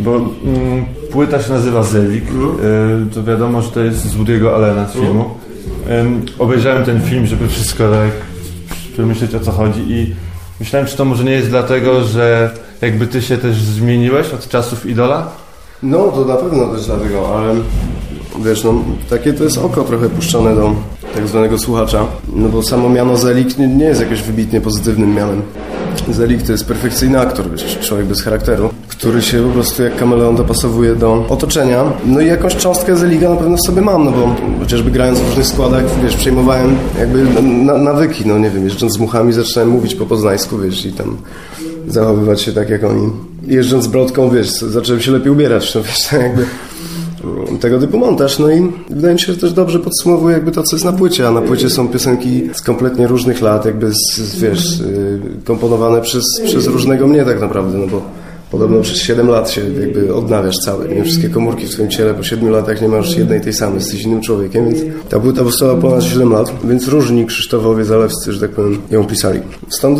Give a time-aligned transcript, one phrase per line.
[0.00, 2.24] Bo mm, płyta się nazywa Zelik.
[2.24, 5.24] Y, to wiadomo, że to jest z Woody'ego Allena z filmu.
[5.90, 8.10] Ym, obejrzałem ten film, żeby wszystko tak
[8.92, 10.14] przemyśleć o co chodzi i
[10.60, 12.50] myślałem, czy to może nie jest dlatego, że
[12.80, 15.28] jakby ty się też zmieniłeś od czasów Idola?
[15.82, 17.54] No, to na pewno też dlatego, ale
[18.44, 18.74] wiesz, no,
[19.10, 20.72] takie to jest oko trochę puszczone do
[21.14, 25.42] tak zwanego słuchacza, no bo samo miano Zelik nie, nie jest jakimś wybitnie pozytywnym mianem.
[26.08, 27.46] Zelik to jest perfekcyjny aktor,
[27.80, 31.84] człowiek bez charakteru, który się po prostu jak kameleon dopasowuje do otoczenia.
[32.04, 35.26] No i jakąś cząstkę Zeliga na pewno w sobie mam, no bo chociażby grając w
[35.26, 39.94] różnych składach, wiesz, przejmowałem jakby na, nawyki, no nie wiem, jeżdżąc z muchami zacząłem mówić
[39.94, 41.16] po poznańsku, wiesz, i tam
[41.88, 43.10] zachowywać się tak jak oni.
[43.46, 46.46] Jeżdżąc z brodką, wiesz, zacząłem się lepiej ubierać, no wiesz, jakby
[47.60, 48.38] tego typu montaż.
[48.38, 51.28] No i wydaje mi się, że też dobrze podsumowuje jakby to, co jest na płycie,
[51.28, 56.00] a na płycie są piosenki z kompletnie różnych lat, jakby z, z, wiesz, y, komponowane
[56.00, 58.02] przez, przez różnego mnie tak naprawdę, no bo
[58.50, 61.04] podobno przez 7 lat się jakby odnawiasz cały, nie?
[61.04, 64.20] Wszystkie komórki w twoim ciele po 7 latach nie masz jednej tej samej, jesteś innym
[64.20, 68.78] człowiekiem, więc ta płyta powstała ponad 7 lat, więc różni Krzysztofowie Zalewscy, że tak powiem,
[68.90, 69.40] ją pisali.
[69.68, 69.98] Stąd.